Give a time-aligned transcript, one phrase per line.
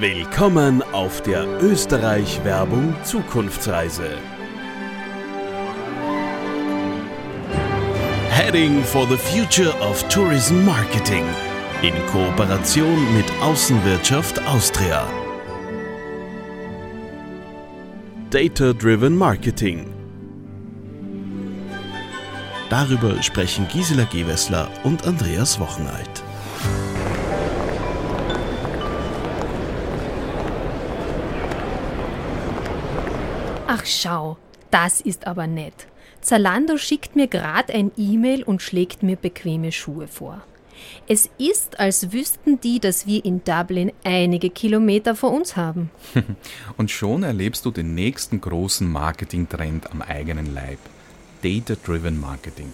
[0.00, 4.18] Willkommen auf der Österreich Werbung Zukunftsreise.
[8.28, 11.22] Heading for the Future of Tourism Marketing
[11.82, 15.06] in Kooperation mit Außenwirtschaft Austria.
[18.30, 19.94] Data Driven Marketing.
[22.68, 26.23] Darüber sprechen Gisela Gewessler und Andreas Wochenalt.
[33.76, 34.38] Ach schau,
[34.70, 35.88] das ist aber nett.
[36.20, 40.42] Zalando schickt mir gerade ein E-Mail und schlägt mir bequeme Schuhe vor.
[41.08, 45.90] Es ist, als wüssten die, dass wir in Dublin einige Kilometer vor uns haben.
[46.76, 50.78] und schon erlebst du den nächsten großen Marketingtrend am eigenen Leib.
[51.42, 52.72] Data-Driven Marketing.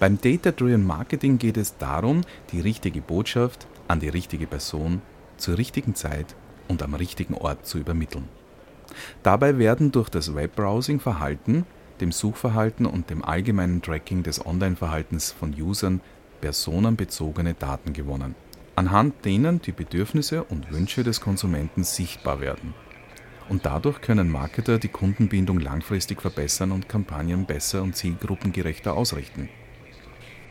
[0.00, 5.02] Beim Data-Driven Marketing geht es darum, die richtige Botschaft an die richtige Person
[5.36, 6.34] zur richtigen Zeit
[6.66, 8.39] und am richtigen Ort zu übermitteln.
[9.22, 11.66] Dabei werden durch das Webbrowsing-Verhalten,
[12.00, 16.00] dem Suchverhalten und dem allgemeinen Tracking des Online-Verhaltens von Usern
[16.40, 18.34] personenbezogene Daten gewonnen,
[18.74, 22.74] anhand denen die Bedürfnisse und Wünsche des Konsumenten sichtbar werden.
[23.48, 29.48] Und dadurch können Marketer die Kundenbindung langfristig verbessern und Kampagnen besser und zielgruppengerechter ausrichten.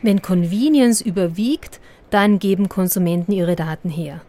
[0.02, 4.20] Wenn Convenience überwiegt, dann geben Konsumenten ihre Daten her.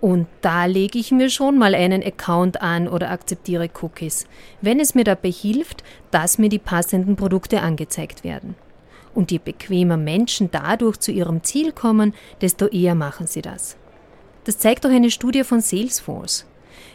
[0.00, 4.26] Und da lege ich mir schon mal einen Account an oder akzeptiere Cookies,
[4.62, 8.54] wenn es mir dabei hilft, dass mir die passenden Produkte angezeigt werden.
[9.14, 13.76] Und je bequemer Menschen dadurch zu ihrem Ziel kommen, desto eher machen sie das.
[14.44, 16.46] Das zeigt auch eine Studie von Salesforce.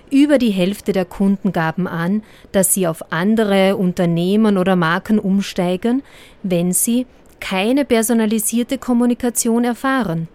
[0.09, 6.01] Über die Hälfte der Kunden gaben an, dass sie auf andere Unternehmen oder Marken umsteigen,
[6.41, 7.05] wenn sie
[7.39, 10.27] keine personalisierte Kommunikation erfahren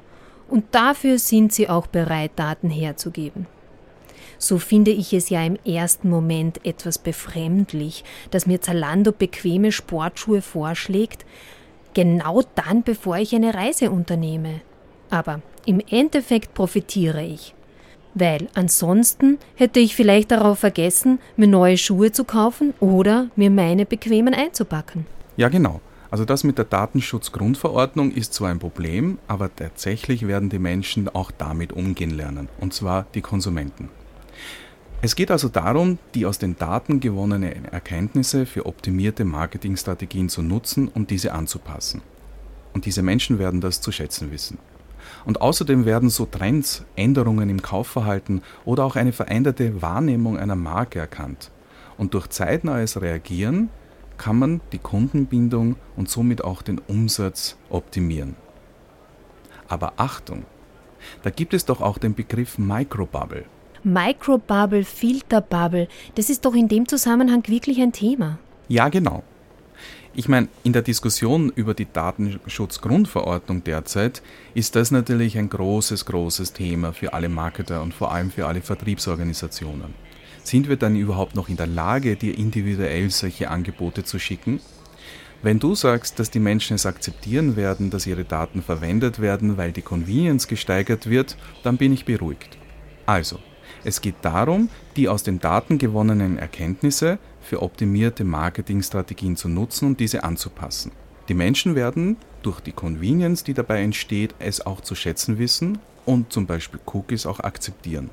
[0.51, 3.47] und dafür sind sie auch bereit, Daten herzugeben.
[4.39, 10.41] So finde ich es ja im ersten Moment etwas befremdlich, dass mir Zalando bequeme Sportschuhe
[10.41, 11.27] vorschlägt,
[11.93, 14.63] genau dann, bevor ich eine Reise unternehme.
[15.11, 17.55] Aber im Endeffekt profitiere ich.
[18.15, 23.87] Weil ansonsten hätte ich vielleicht darauf vergessen, mir neue Schuhe zu kaufen oder mir meine
[23.87, 25.07] bequemen einzupacken.
[25.37, 25.81] Ja, genau.
[26.11, 31.31] Also das mit der Datenschutzgrundverordnung ist zwar ein Problem, aber tatsächlich werden die Menschen auch
[31.31, 33.89] damit umgehen lernen, und zwar die Konsumenten.
[35.03, 40.89] Es geht also darum, die aus den Daten gewonnenen Erkenntnisse für optimierte Marketingstrategien zu nutzen
[40.89, 42.03] und diese anzupassen.
[42.75, 44.59] Und diese Menschen werden das zu schätzen wissen.
[45.25, 50.99] Und außerdem werden so Trends, Änderungen im Kaufverhalten oder auch eine veränderte Wahrnehmung einer Marke
[50.99, 51.51] erkannt.
[51.97, 53.71] Und durch zeitnahes Reagieren
[54.21, 58.37] kann man die Kundenbindung und somit auch den Umsatz optimieren.
[59.67, 60.45] Aber Achtung,
[61.23, 63.47] da gibt es doch auch den Begriff Microbubble.
[63.83, 68.39] Microbubble, Filterbubble, das ist doch in dem Zusammenhang wirklich ein Thema.
[68.69, 69.23] Ja, genau.
[70.13, 74.21] Ich meine, in der Diskussion über die Datenschutzgrundverordnung derzeit
[74.53, 78.61] ist das natürlich ein großes, großes Thema für alle Marketer und vor allem für alle
[78.61, 80.10] Vertriebsorganisationen.
[80.43, 84.61] Sind wir dann überhaupt noch in der Lage, dir individuell solche Angebote zu schicken?
[85.43, 89.73] Wenn du sagst, dass die Menschen es akzeptieren werden, dass ihre Daten verwendet werden, weil
[89.73, 92.59] die Convenience gesteigert wird, dann bin ich beruhigt.
[93.07, 93.39] Also,
[93.83, 100.01] es geht darum, die aus den Daten gewonnenen Erkenntnisse für optimierte Marketingstrategien zu nutzen und
[100.01, 100.93] diese anzupassen.
[101.29, 106.33] Die Menschen werden durch die Convenience, die dabei entsteht, es auch zu schätzen wissen und
[106.33, 108.11] zum Beispiel Cookies auch akzeptieren.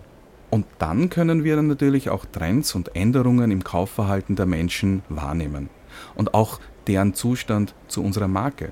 [0.50, 5.70] Und dann können wir dann natürlich auch Trends und Änderungen im Kaufverhalten der Menschen wahrnehmen
[6.16, 8.72] und auch deren Zustand zu unserer Marke.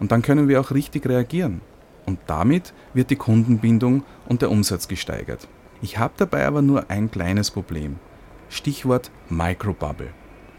[0.00, 1.60] Und dann können wir auch richtig reagieren.
[2.06, 5.46] Und damit wird die Kundenbindung und der Umsatz gesteigert.
[5.80, 7.96] Ich habe dabei aber nur ein kleines Problem.
[8.48, 10.08] Stichwort Microbubble.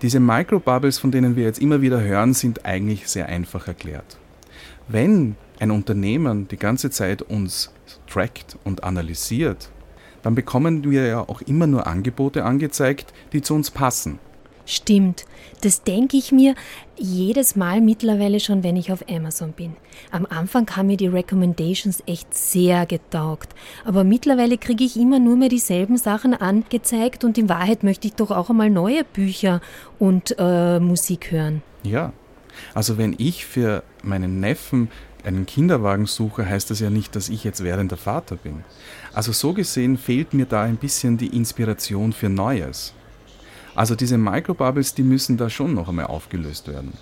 [0.02, 4.18] Diese Microbubbles, von denen wir jetzt immer wieder hören, sind eigentlich sehr einfach erklärt.
[4.88, 7.74] Wenn ein Unternehmen die ganze Zeit uns
[8.08, 9.70] trackt und analysiert
[10.24, 14.20] dann bekommen wir ja auch immer nur Angebote angezeigt, die zu uns passen.
[14.66, 15.26] Stimmt,
[15.62, 16.56] das denke ich mir
[16.98, 19.76] jedes Mal mittlerweile schon, wenn ich auf Amazon bin.
[20.10, 23.54] Am Anfang haben mir die Recommendations echt sehr getaugt,
[23.84, 28.16] aber mittlerweile kriege ich immer nur mehr dieselben Sachen angezeigt und in Wahrheit möchte ich
[28.16, 29.60] doch auch einmal neue Bücher
[30.00, 31.62] und äh, Musik hören.
[31.84, 32.14] Ja,
[32.74, 34.90] also wenn ich für meinen Neffen
[35.24, 38.64] einen Kinderwagen suche, heißt das ja nicht, dass ich jetzt werdender Vater bin.
[39.14, 42.94] Also so gesehen fehlt mir da ein bisschen die Inspiration für Neues.
[43.76, 46.94] Also diese Microbubbles, die müssen da schon noch einmal aufgelöst werden.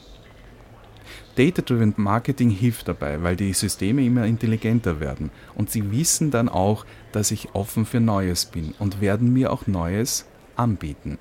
[1.35, 6.85] Data-Driven Marketing hilft dabei, weil die Systeme immer intelligenter werden und sie wissen dann auch,
[7.13, 10.25] dass ich offen für Neues bin und werden mir auch Neues
[10.55, 11.17] anbieten.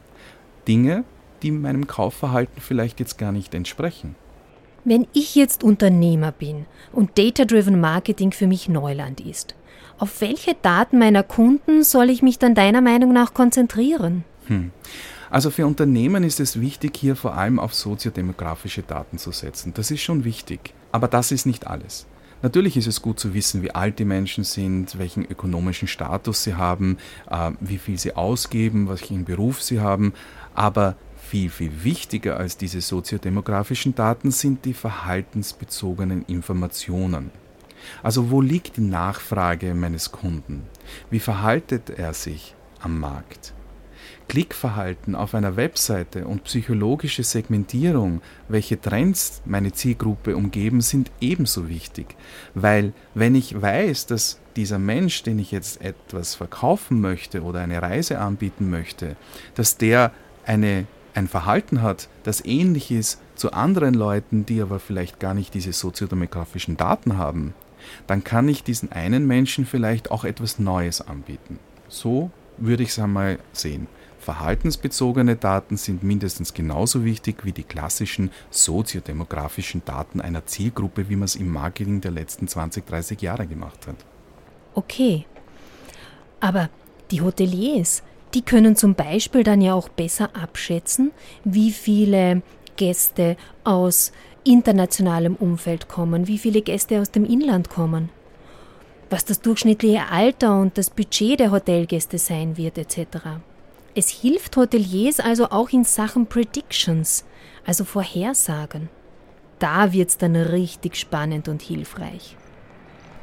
[0.67, 1.05] Dinge,
[1.43, 4.17] die meinem Kaufverhalten vielleicht jetzt gar nicht entsprechen.
[4.85, 9.55] Wenn ich jetzt Unternehmer bin und Data-Driven Marketing für mich Neuland ist,
[9.99, 14.25] auf welche Daten meiner Kunden soll ich mich dann deiner Meinung nach konzentrieren?
[14.47, 14.71] Hm.
[15.31, 19.75] Also für Unternehmen ist es wichtig, hier vor allem auf soziodemografische Daten zu setzen.
[19.75, 20.73] Das ist schon wichtig.
[20.93, 22.07] Aber das ist nicht alles.
[22.43, 26.55] Natürlich ist es gut zu wissen, wie alt die Menschen sind, welchen ökonomischen Status sie
[26.55, 26.97] haben,
[27.31, 30.15] äh, wie viel sie ausgeben, welchen Beruf sie haben.
[30.55, 30.97] Aber
[31.31, 37.31] viel, viel wichtiger als diese soziodemografischen Daten sind die verhaltensbezogenen Informationen.
[38.03, 40.65] Also wo liegt die Nachfrage meines Kunden?
[41.09, 43.55] Wie verhaltet er sich am Markt?
[44.27, 52.17] Klickverhalten auf einer Webseite und psychologische Segmentierung, welche Trends meine Zielgruppe umgeben, sind ebenso wichtig,
[52.55, 57.83] weil wenn ich weiß, dass dieser Mensch, den ich jetzt etwas verkaufen möchte oder eine
[57.83, 59.17] Reise anbieten möchte,
[59.55, 60.13] dass der
[60.45, 65.55] eine, ein Verhalten hat, das ähnlich ist zu anderen Leuten, die aber vielleicht gar nicht
[65.55, 67.55] diese soziodemografischen Daten haben,
[68.07, 71.59] dann kann ich diesen einen Menschen vielleicht auch etwas Neues anbieten.
[71.89, 73.89] So würde ich es einmal sehen.
[74.21, 81.25] Verhaltensbezogene Daten sind mindestens genauso wichtig wie die klassischen soziodemografischen Daten einer Zielgruppe, wie man
[81.25, 83.97] es im Marketing der letzten 20, 30 Jahre gemacht hat.
[84.75, 85.25] Okay,
[86.39, 86.69] aber
[87.11, 88.03] die Hoteliers,
[88.35, 91.13] die können zum Beispiel dann ja auch besser abschätzen,
[91.45, 92.43] wie viele
[92.77, 94.13] Gäste aus
[94.45, 98.09] internationalem Umfeld kommen, wie viele Gäste aus dem Inland kommen,
[99.11, 103.19] was das durchschnittliche Alter und das Budget der Hotelgäste sein wird etc.
[103.95, 107.25] Es hilft Hoteliers also auch in Sachen Predictions,
[107.67, 108.89] also Vorhersagen.
[109.59, 112.37] Da wird's dann richtig spannend und hilfreich.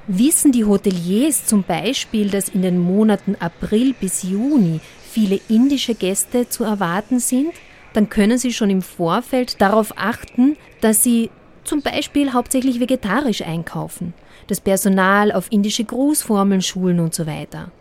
[0.09, 4.79] Wissen die Hoteliers zum Beispiel, dass in den Monaten April bis Juni
[5.17, 7.53] viele indische Gäste zu erwarten sind?
[7.97, 11.31] dann können Sie schon im Vorfeld darauf achten, dass Sie
[11.63, 14.13] zum Beispiel hauptsächlich vegetarisch einkaufen,
[14.45, 17.71] das Personal auf indische Grußformeln schulen und so weiter.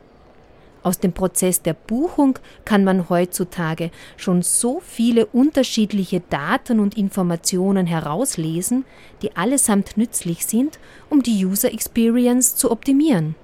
[0.82, 7.86] Aus dem Prozess der Buchung kann man heutzutage schon so viele unterschiedliche Daten und Informationen
[7.86, 8.86] herauslesen,
[9.20, 10.78] die allesamt nützlich sind,
[11.10, 13.34] um die User Experience zu optimieren.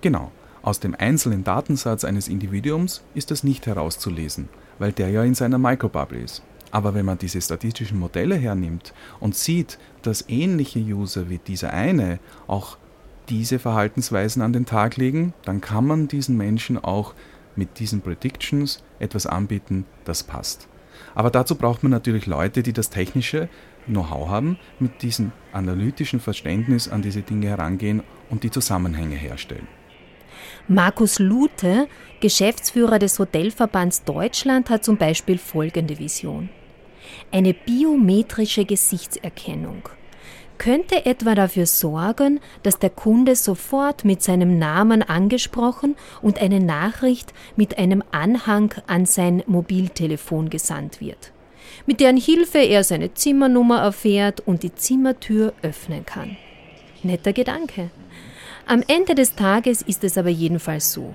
[0.00, 0.32] Genau.
[0.64, 5.58] Aus dem einzelnen Datensatz eines Individuums ist das nicht herauszulesen weil der ja in seiner
[5.58, 6.42] Microbubble ist.
[6.70, 12.18] Aber wenn man diese statistischen Modelle hernimmt und sieht, dass ähnliche User wie dieser eine
[12.46, 12.78] auch
[13.28, 17.14] diese Verhaltensweisen an den Tag legen, dann kann man diesen Menschen auch
[17.56, 20.68] mit diesen Predictions etwas anbieten, das passt.
[21.14, 23.48] Aber dazu braucht man natürlich Leute, die das technische
[23.86, 29.68] Know-how haben, mit diesem analytischen Verständnis an diese Dinge herangehen und die Zusammenhänge herstellen.
[30.68, 31.88] Markus Lute,
[32.20, 36.48] Geschäftsführer des Hotelverbands Deutschland, hat zum Beispiel folgende Vision.
[37.30, 39.82] Eine biometrische Gesichtserkennung
[40.56, 47.34] könnte etwa dafür sorgen, dass der Kunde sofort mit seinem Namen angesprochen und eine Nachricht
[47.56, 51.32] mit einem Anhang an sein Mobiltelefon gesandt wird,
[51.84, 56.38] mit deren Hilfe er seine Zimmernummer erfährt und die Zimmertür öffnen kann.
[57.02, 57.90] Netter Gedanke.
[58.66, 61.14] Am Ende des Tages ist es aber jedenfalls so.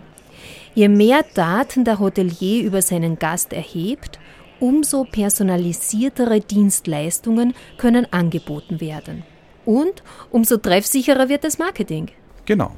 [0.76, 4.20] Je mehr Daten der Hotelier über seinen Gast erhebt,
[4.60, 9.24] umso personalisiertere Dienstleistungen können angeboten werden.
[9.66, 12.10] Und umso treffsicherer wird das Marketing.
[12.46, 12.76] Genau.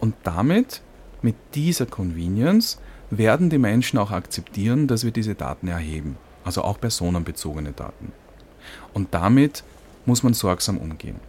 [0.00, 0.82] Und damit,
[1.22, 2.78] mit dieser Convenience,
[3.10, 6.16] werden die Menschen auch akzeptieren, dass wir diese Daten erheben.
[6.44, 8.12] Also auch personenbezogene Daten.
[8.92, 9.64] Und damit
[10.06, 11.20] muss man sorgsam umgehen.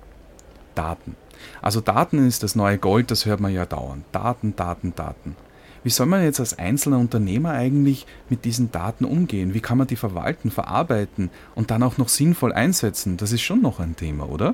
[0.76, 1.16] Daten.
[1.62, 4.06] Also Daten ist das neue Gold, das hört man ja dauernd.
[4.12, 5.36] Daten, Daten, Daten.
[5.84, 9.54] Wie soll man jetzt als einzelner Unternehmer eigentlich mit diesen Daten umgehen?
[9.54, 13.18] Wie kann man die verwalten, verarbeiten und dann auch noch sinnvoll einsetzen?
[13.18, 14.54] Das ist schon noch ein Thema, oder?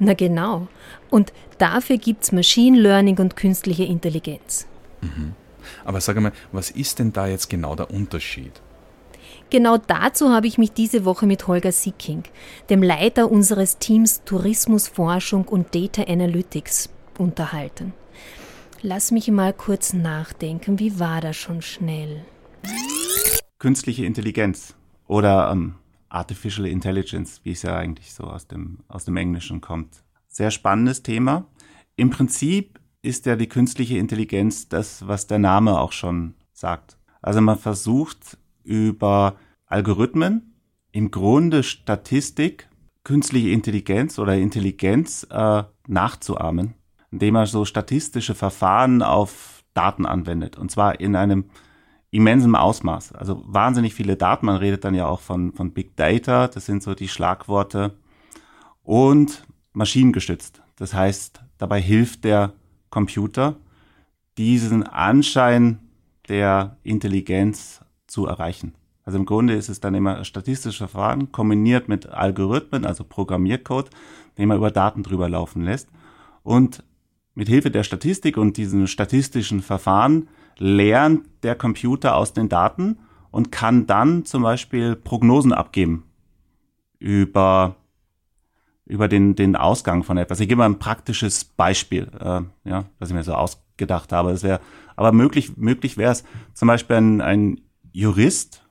[0.00, 0.66] Na genau.
[1.10, 4.66] Und dafür gibt es Machine Learning und künstliche Intelligenz.
[5.00, 5.34] Mhm.
[5.84, 8.52] Aber sag mal, was ist denn da jetzt genau der Unterschied?
[9.50, 12.24] Genau dazu habe ich mich diese Woche mit Holger Sicking,
[12.70, 17.92] dem Leiter unseres Teams Tourismusforschung und Data Analytics, unterhalten.
[18.82, 22.24] Lass mich mal kurz nachdenken, wie war das schon schnell?
[23.58, 24.76] Künstliche Intelligenz
[25.08, 25.74] oder ähm,
[26.08, 30.04] Artificial Intelligence, wie es ja eigentlich so aus dem, aus dem Englischen kommt.
[30.28, 31.46] Sehr spannendes Thema.
[31.96, 36.98] Im Prinzip ist ja die künstliche Intelligenz das, was der Name auch schon sagt.
[37.20, 38.37] Also man versucht
[38.68, 40.54] über Algorithmen
[40.92, 42.68] im Grunde Statistik
[43.02, 46.74] künstliche Intelligenz oder Intelligenz äh, nachzuahmen,
[47.10, 50.58] indem er so statistische Verfahren auf Daten anwendet.
[50.58, 51.46] Und zwar in einem
[52.10, 53.12] immensen Ausmaß.
[53.12, 54.46] Also wahnsinnig viele Daten.
[54.46, 56.48] Man redet dann ja auch von, von Big Data.
[56.48, 57.94] Das sind so die Schlagworte.
[58.82, 60.62] Und maschinengestützt.
[60.76, 62.52] Das heißt, dabei hilft der
[62.90, 63.56] Computer,
[64.36, 65.78] diesen Anschein
[66.28, 68.74] der Intelligenz zu erreichen.
[69.04, 73.90] Also im Grunde ist es dann immer statistische Verfahren kombiniert mit Algorithmen, also Programmiercode,
[74.36, 75.88] den man über Daten drüber laufen lässt.
[76.42, 76.84] Und
[77.34, 82.98] mit Hilfe der Statistik und diesen statistischen Verfahren lernt der Computer aus den Daten
[83.30, 86.04] und kann dann zum Beispiel Prognosen abgeben
[86.98, 87.76] über
[88.88, 90.40] über den, den Ausgang von etwas.
[90.40, 94.32] Ich gebe mal ein praktisches Beispiel, äh, ja, was ich mir so ausgedacht habe.
[94.32, 94.60] Das wäre,
[94.96, 96.24] aber möglich, möglich wäre es
[96.54, 97.60] zum Beispiel ein, ein
[97.92, 98.62] Jurist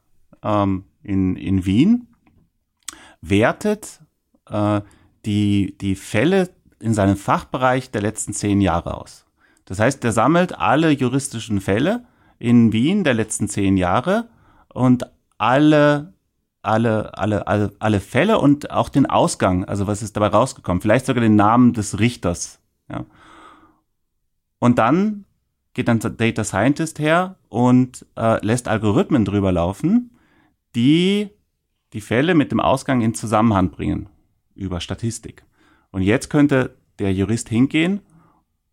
[0.44, 2.08] ähm, in, in Wien
[3.22, 4.02] wertet
[4.50, 4.82] äh,
[5.26, 9.26] die, die Fälle in seinem Fachbereich der letzten zehn Jahre aus.
[9.66, 12.06] Das heißt, der sammelt alle juristischen Fälle
[12.40, 14.30] in Wien der letzten zehn Jahre
[14.74, 15.06] und
[15.38, 16.14] alle
[16.68, 21.06] alle, alle, alle, alle Fälle und auch den Ausgang, also was ist dabei rausgekommen, vielleicht
[21.06, 22.60] sogar den Namen des Richters.
[22.90, 23.06] Ja.
[24.60, 25.24] Und dann
[25.78, 30.10] geht dann Data Scientist her und äh, lässt Algorithmen drüber laufen,
[30.76, 31.30] die
[31.94, 34.10] die Fälle mit dem Ausgang in Zusammenhang bringen
[34.56, 35.46] über Statistik.
[35.92, 38.02] Und jetzt könnte der Jurist hingehen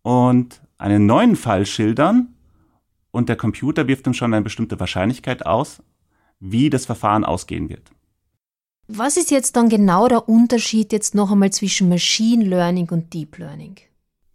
[0.01, 2.33] und einen neuen Fall schildern
[3.11, 5.83] und der Computer wirft ihm schon eine bestimmte Wahrscheinlichkeit aus,
[6.39, 7.91] wie das Verfahren ausgehen wird.
[8.87, 13.37] Was ist jetzt dann genau der Unterschied jetzt noch einmal zwischen Machine Learning und Deep
[13.37, 13.75] Learning?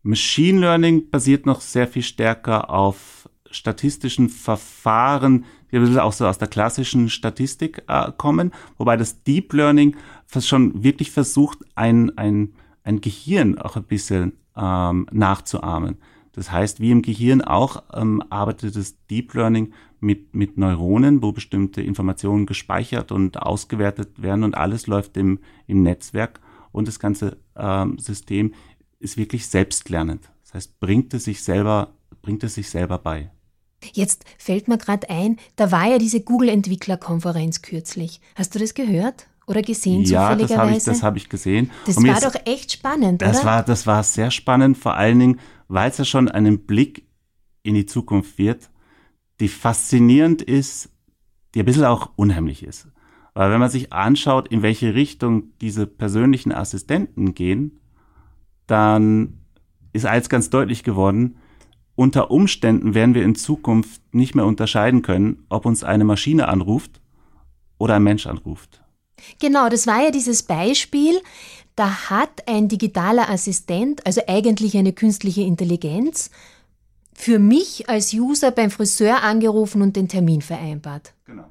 [0.02, 6.26] Machine Learning basiert noch sehr viel stärker auf statistischen Verfahren, die ein bisschen auch so
[6.26, 9.96] aus der klassischen Statistik äh, kommen, wobei das Deep Learning
[10.38, 12.54] schon wirklich versucht, ein, ein,
[12.84, 15.98] ein Gehirn auch ein bisschen ähm, nachzuahmen.
[16.32, 21.32] Das heißt, wie im Gehirn auch ähm, arbeitet das Deep Learning mit, mit Neuronen, wo
[21.32, 26.40] bestimmte Informationen gespeichert und ausgewertet werden und alles läuft im, im Netzwerk
[26.72, 28.54] und das ganze ähm, System
[29.00, 30.30] ist wirklich selbstlernend.
[30.44, 33.30] Das heißt, bringt es sich selber, bringt es sich selber bei.
[33.92, 38.20] Jetzt fällt mir gerade ein, da war ja diese Google-Entwicklerkonferenz kürzlich.
[38.36, 39.26] Hast du das gehört?
[39.46, 40.52] Oder gesehen ja, zufälligerweise?
[40.52, 41.70] Ja, das habe ich, das hab ich gesehen.
[41.86, 43.46] Das war ist, doch echt spannend, das oder?
[43.46, 47.08] War, das war sehr spannend, vor allen Dingen, weil es ja schon einen Blick
[47.62, 48.70] in die Zukunft wird,
[49.40, 50.90] die faszinierend ist,
[51.54, 52.88] die ein bisschen auch unheimlich ist.
[53.34, 57.79] Weil wenn man sich anschaut, in welche Richtung diese persönlichen Assistenten gehen,
[58.70, 59.40] dann
[59.92, 61.36] ist eins ganz deutlich geworden,
[61.96, 67.00] unter Umständen werden wir in Zukunft nicht mehr unterscheiden können, ob uns eine Maschine anruft
[67.78, 68.82] oder ein Mensch anruft.
[69.38, 71.20] Genau, das war ja dieses Beispiel.
[71.76, 76.30] Da hat ein digitaler Assistent, also eigentlich eine künstliche Intelligenz,
[77.12, 81.12] für mich als User beim Friseur angerufen und den Termin vereinbart.
[81.26, 81.44] Genau.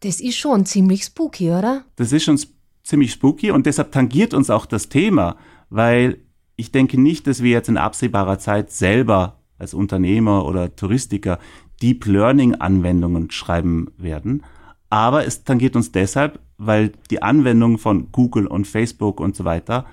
[0.00, 1.84] Das ist schon ziemlich spooky, oder?
[1.94, 2.40] Das ist schon
[2.82, 5.36] ziemlich spooky und deshalb tangiert uns auch das Thema,
[5.70, 6.18] weil
[6.56, 11.38] ich denke nicht, dass wir jetzt in absehbarer Zeit selber als Unternehmer oder Touristiker
[11.80, 14.42] Deep Learning Anwendungen schreiben werden.
[14.90, 19.86] Aber es tangiert uns deshalb, weil die Anwendungen von Google und Facebook und so weiter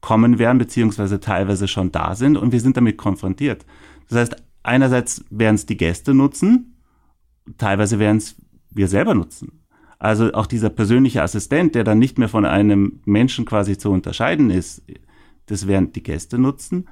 [0.00, 3.64] kommen werden, beziehungsweise teilweise schon da sind und wir sind damit konfrontiert.
[4.08, 6.76] Das heißt, einerseits werden es die Gäste nutzen,
[7.58, 8.36] teilweise werden es
[8.70, 9.60] wir selber nutzen.
[9.98, 14.50] Also auch dieser persönliche Assistent, der dann nicht mehr von einem Menschen quasi zu unterscheiden
[14.50, 14.82] ist,
[15.46, 16.88] das werden die Gäste nutzen.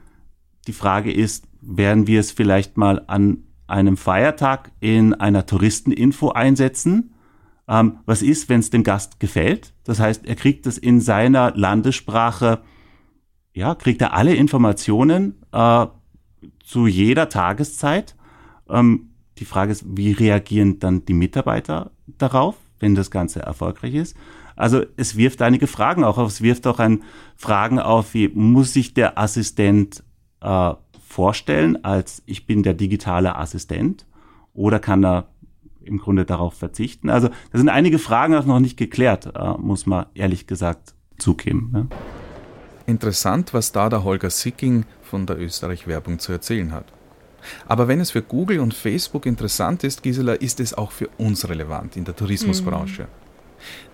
[0.67, 7.15] Die Frage ist, werden wir es vielleicht mal an einem Feiertag in einer Touristeninfo einsetzen?
[7.69, 9.73] Ähm, was ist, wenn es dem Gast gefällt?
[9.85, 12.61] Das heißt, er kriegt es in seiner Landessprache,
[13.55, 15.87] ja, kriegt er alle Informationen äh,
[16.65, 18.17] zu jeder Tageszeit.
[18.69, 24.17] Ähm, die Frage ist, wie reagieren dann die Mitarbeiter darauf, wenn das Ganze erfolgreich ist?
[24.57, 26.19] Also es wirft einige Fragen auf.
[26.19, 27.03] Es wirft auch ein
[27.37, 30.03] Fragen auf, wie muss sich der Assistent
[30.41, 30.75] äh,
[31.07, 34.07] vorstellen, als ich bin der digitale Assistent?
[34.55, 35.29] Oder kann er
[35.83, 37.11] im Grunde darauf verzichten?
[37.11, 41.73] Also da sind einige Fragen noch nicht geklärt, äh, muss man ehrlich gesagt zugeben.
[41.75, 41.87] Ja.
[42.87, 46.93] Interessant, was da der Holger Sicking von der Österreich Werbung zu erzählen hat.
[47.67, 51.49] Aber wenn es für Google und Facebook interessant ist, Gisela, ist es auch für uns
[51.49, 53.03] relevant in der Tourismusbranche.
[53.03, 53.22] Mhm.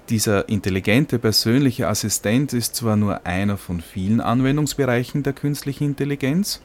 [0.08, 6.62] Dieser intelligente persönliche Assistent ist zwar nur einer von vielen Anwendungsbereichen der künstlichen Intelligenz,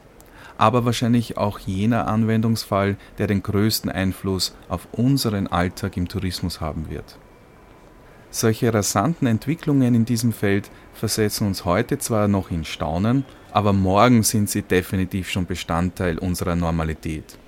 [0.56, 2.06] aber wahrscheinlich auch jener
[8.30, 14.22] Solche rasanten Entwicklungen in diesem Feld versetzen uns heute zwar noch in Staunen, aber morgen
[14.22, 17.38] sind sie definitiv schon Bestandteil unserer Normalität.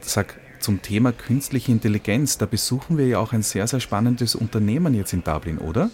[0.00, 4.94] Sag, zum Thema künstliche Intelligenz, da besuchen wir ja auch ein sehr, sehr spannendes Unternehmen
[4.94, 5.90] jetzt in Dublin, oder?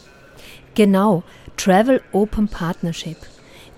[0.75, 1.23] Genau,
[1.57, 3.17] Travel Open Partnership.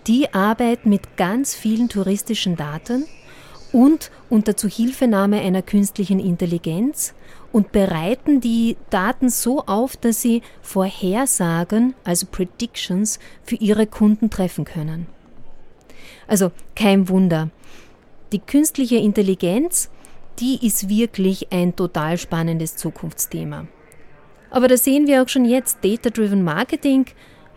[0.06, 3.04] Die arbeiten mit ganz vielen touristischen Daten
[3.73, 7.14] und unter Zuhilfenahme einer künstlichen Intelligenz
[7.52, 14.64] und bereiten die Daten so auf, dass sie Vorhersagen, also Predictions, für ihre Kunden treffen
[14.64, 15.06] können.
[16.26, 17.50] Also kein Wunder.
[18.32, 19.90] Die künstliche Intelligenz,
[20.40, 23.66] die ist wirklich ein total spannendes Zukunftsthema.
[24.50, 27.06] Aber da sehen wir auch schon jetzt, Data-Driven Marketing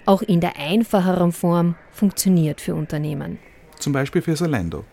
[0.06, 3.40] auch in der einfacheren Form funktioniert für Unternehmen.
[3.80, 4.84] Zum Beispiel für Zalando.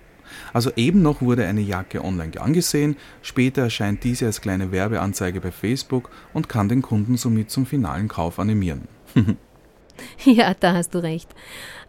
[0.53, 5.51] Also eben noch wurde eine Jacke online angesehen, später erscheint diese als kleine Werbeanzeige bei
[5.51, 8.87] Facebook und kann den Kunden somit zum finalen Kauf animieren.
[10.25, 11.29] ja, da hast du recht.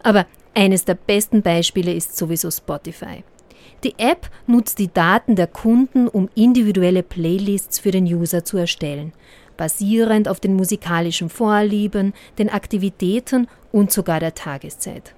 [0.02, 3.22] Aber eines der besten Beispiele ist sowieso Spotify.
[3.84, 9.12] Die App nutzt die Daten der Kunden, um individuelle Playlists für den User zu erstellen,
[9.56, 15.14] basierend auf den musikalischen Vorlieben, den Aktivitäten und sogar der Tageszeit.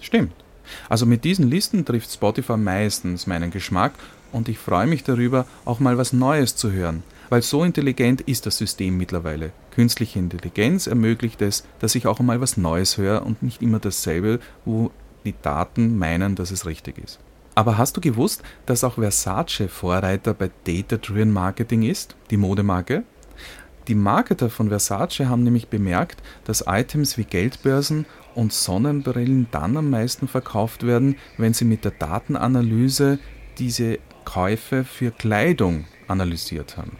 [0.00, 0.32] Stimmt.
[0.88, 3.94] Also mit diesen Listen trifft Spotify meistens meinen Geschmack
[4.30, 8.46] und ich freue mich darüber, auch mal was Neues zu hören, weil so intelligent ist
[8.46, 9.50] das System mittlerweile.
[9.72, 14.38] Künstliche Intelligenz ermöglicht es, dass ich auch mal was Neues höre und nicht immer dasselbe,
[14.64, 14.92] wo
[15.24, 17.18] die Daten meinen, dass es richtig ist.
[17.58, 23.02] Aber hast du gewusst, dass auch Versace Vorreiter bei Data-Driven Marketing ist, die Modemarke?
[23.88, 29.90] Die Marketer von Versace haben nämlich bemerkt, dass Items wie Geldbörsen und Sonnenbrillen dann am
[29.90, 33.18] meisten verkauft werden, wenn sie mit der Datenanalyse
[33.58, 36.96] diese Käufe für Kleidung analysiert haben.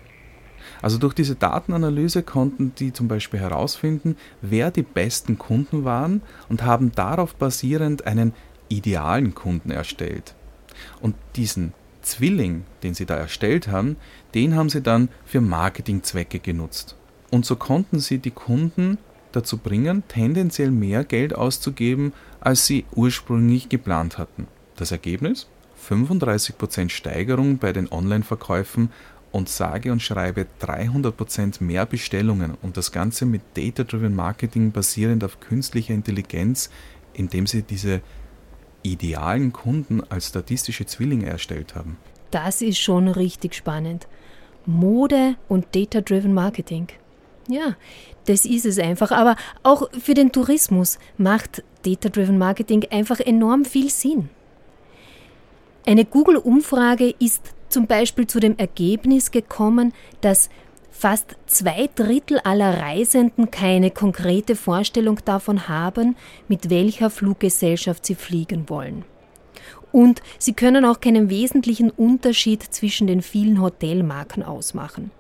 [0.83, 6.65] Also durch diese Datenanalyse konnten die zum Beispiel herausfinden, wer die besten Kunden waren und
[6.65, 8.35] haben darauf basierend einen
[8.69, 10.35] idealen Kunden erstellt.
[11.01, 13.97] Und diesen Zwilling, den sie da erstellt haben,
[14.35, 16.97] den haben sie dann für Marketingzwecke genutzt.
[17.31, 18.99] Und so konnten sie die Kunden
[19.33, 24.47] dazu bringen, tendenziell mehr Geld auszugeben, als sie ursprünglich geplant hatten.
[24.77, 25.49] Das Ergebnis?
[25.89, 28.91] 35% Steigerung bei den Online-Verkäufen
[29.31, 35.41] und sage und schreibe 300% mehr Bestellungen und das Ganze mit Data-Driven Marketing basierend auf
[35.41, 36.71] künstlicher Intelligenz,
[37.13, 38.01] indem sie diese
[38.83, 41.97] idealen Kunden als statistische Zwillinge erstellt haben.
[42.31, 44.07] Das ist schon richtig spannend.
[44.67, 46.89] Mode und Data-Driven Marketing.
[47.49, 47.77] Ja,
[48.27, 49.11] das ist es einfach.
[49.11, 54.29] Aber auch für den Tourismus macht Data-Driven Marketing einfach enorm viel Sinn.
[55.87, 60.51] Eine Google-Umfrage ist zum Beispiel zu dem Ergebnis gekommen, dass
[60.99, 66.17] fast zwei Drittel aller Reisenden keine konkrete Vorstellung davon haben,
[66.49, 69.05] mit welcher Fluggesellschaft sie fliegen wollen.
[69.93, 75.13] Und sie können auch keinen wesentlichen Unterschied zwischen den vielen Hotelmarken ausmachen.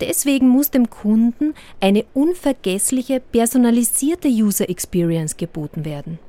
[0.00, 6.20] Deswegen muss dem Kunden eine unvergessliche, personalisierte User Experience geboten werden.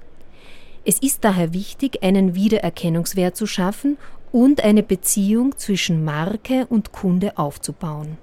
[0.85, 3.97] Es ist daher wichtig, einen Wiedererkennungswert zu schaffen
[4.31, 8.17] und eine Beziehung zwischen Marke und Kunde aufzubauen.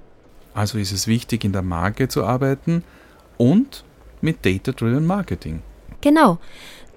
[0.59, 2.83] Also ist es wichtig, in der Marke zu arbeiten
[3.37, 3.85] und
[4.21, 5.63] mit Data-Driven Marketing.
[6.01, 6.39] Genau.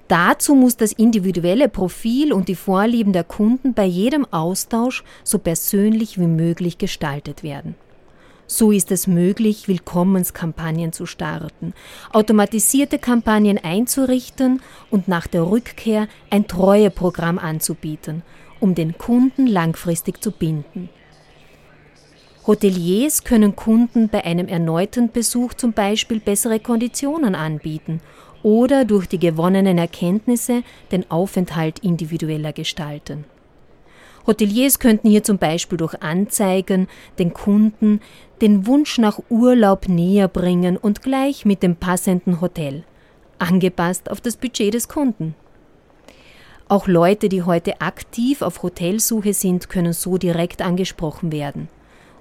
[0.08, 6.18] Dazu muss das individuelle Profil und die Vorlieben der Kunden bei jedem Austausch so persönlich
[6.18, 7.76] wie möglich gestaltet werden.
[8.48, 11.72] So ist es möglich, Willkommenskampagnen zu starten,
[12.12, 18.22] automatisierte Kampagnen einzurichten und nach der Rückkehr ein Treueprogramm anzubieten,
[18.58, 20.88] um den Kunden langfristig zu binden.
[22.44, 28.00] Hoteliers können Kunden bei einem erneuten Besuch zum Beispiel bessere Konditionen anbieten
[28.42, 33.26] oder durch die gewonnenen Erkenntnisse den Aufenthalt individueller gestalten.
[34.26, 36.88] Hoteliers könnten hier zum Beispiel durch Anzeigen
[37.20, 38.00] den Kunden
[38.40, 42.82] den Wunsch nach Urlaub näher bringen und gleich mit dem passenden Hotel,
[43.38, 45.36] angepasst auf das Budget des Kunden.
[46.68, 51.68] Auch Leute, die heute aktiv auf Hotelsuche sind, können so direkt angesprochen werden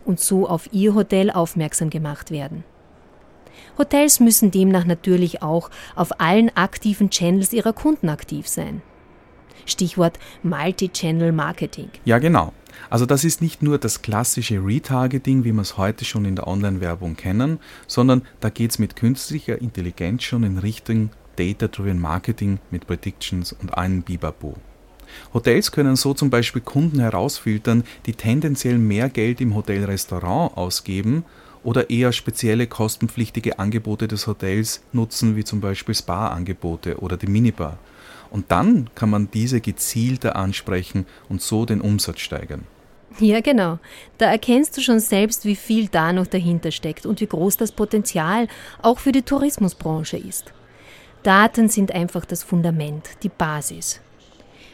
[0.06, 2.64] und so auf ihr Hotel aufmerksam gemacht werden.
[3.78, 8.82] Hotels müssen demnach natürlich auch auf allen aktiven Channels ihrer Kunden aktiv sein.
[9.66, 11.90] Stichwort Multi-Channel Marketing.
[12.06, 12.54] Ja, genau.
[12.90, 16.48] Also das ist nicht nur das klassische Retargeting, wie wir es heute schon in der
[16.48, 22.88] Online-Werbung kennen, sondern da geht es mit künstlicher Intelligenz schon in Richtung Data-Driven Marketing mit
[22.88, 24.56] Predictions und einem Bibabo.
[25.34, 31.26] Hotels können so zum Beispiel Kunden herausfiltern, die tendenziell mehr Geld im Hotelrestaurant ausgeben
[31.64, 37.78] oder eher spezielle kostenpflichtige Angebote des Hotels nutzen, wie zum Beispiel Spa-Angebote oder die Minibar.
[38.30, 42.66] Und dann kann man diese gezielter ansprechen und so den Umsatz steigern.
[43.20, 43.78] Ja, genau.
[44.18, 47.74] Da erkennst du schon selbst, wie viel da noch dahinter steckt und wie groß das
[47.74, 48.48] Potenzial
[48.82, 50.54] auch für die Tourismusbranche ist.
[51.24, 54.00] Daten sind einfach das Fundament, die Basis.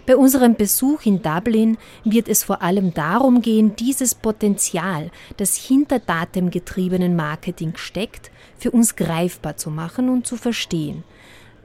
[0.07, 5.99] Bei unserem Besuch in Dublin wird es vor allem darum gehen, dieses Potenzial, das hinter
[5.99, 11.03] datengetriebenen Marketing steckt, für uns greifbar zu machen und zu verstehen.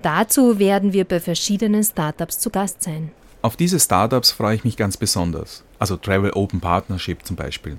[0.02, 3.12] Dazu werden wir bei verschiedenen Startups zu Gast sein.
[3.42, 5.62] Auf diese Startups freue ich mich ganz besonders.
[5.78, 7.76] Also Travel Open Partnership zum Beispiel.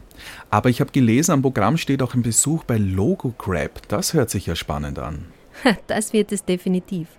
[0.49, 3.81] Aber ich habe gelesen, am Programm steht auch ein Besuch bei LogoGrab.
[3.89, 5.25] Das hört sich ja spannend an.
[5.87, 7.09] Das wird es definitiv.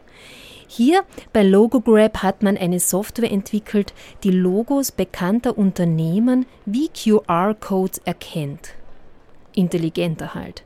[0.66, 8.70] Hier bei LogoGrab hat man eine Software entwickelt, die Logos bekannter Unternehmen wie QR-Codes erkennt.
[9.54, 10.64] Intelligenter halt.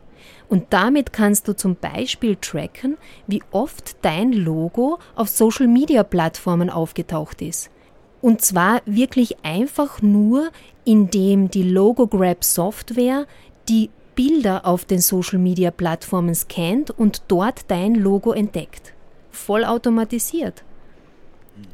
[0.48, 7.70] Und damit kannst du zum Beispiel tracken, wie oft dein Logo auf Social-Media-Plattformen aufgetaucht ist.
[8.22, 10.48] Und zwar wirklich einfach nur,
[10.84, 13.26] indem die LogoGrab-Software
[13.68, 18.94] die Bilder auf den Social-Media-Plattformen scannt und dort dein Logo entdeckt
[19.38, 20.64] vollautomatisiert.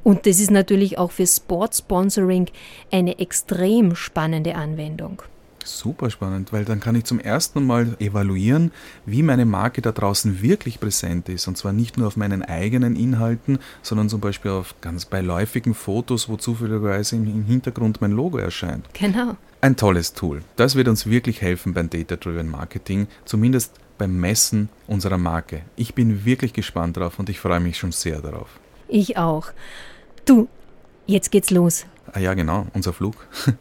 [0.03, 2.46] Und das ist natürlich auch für Sportsponsoring
[2.90, 5.22] eine extrem spannende Anwendung.
[5.66, 8.70] Super spannend, weil dann kann ich zum ersten Mal evaluieren,
[9.07, 11.48] wie meine Marke da draußen wirklich präsent ist.
[11.48, 16.29] Und zwar nicht nur auf meinen eigenen Inhalten, sondern zum Beispiel auf ganz beiläufigen Fotos,
[16.29, 18.87] wo zufälligerweise im Hintergrund mein Logo erscheint.
[18.92, 19.37] Genau.
[19.62, 20.42] Ein tolles Tool.
[20.57, 25.63] Das wird uns wirklich helfen beim Data-Driven Marketing, zumindest beim Messen unserer Marke.
[25.77, 28.49] Ich bin wirklich gespannt drauf und ich freue mich schon sehr darauf.
[28.89, 29.49] Ich auch.
[30.25, 30.49] Du,
[31.07, 31.87] jetzt geht's los.
[32.13, 33.27] Ah ja, genau, unser Flug.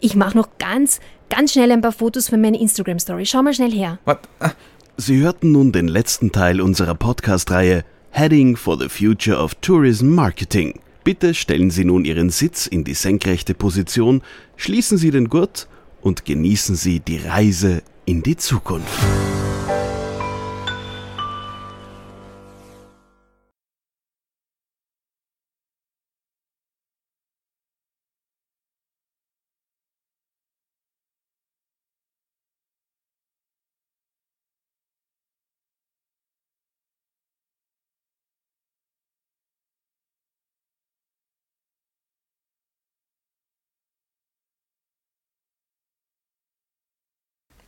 [0.00, 3.26] ich mache noch ganz, ganz schnell ein paar Fotos für meine Instagram-Story.
[3.26, 3.98] Schau mal schnell her.
[4.04, 4.18] Was?
[4.40, 4.52] Ah.
[4.96, 10.78] Sie hörten nun den letzten Teil unserer Podcast-Reihe Heading for the Future of Tourism Marketing.
[11.02, 14.22] Bitte stellen Sie nun Ihren Sitz in die senkrechte Position,
[14.56, 15.66] schließen Sie den Gurt
[16.04, 19.00] und genießen Sie die Reise in die Zukunft.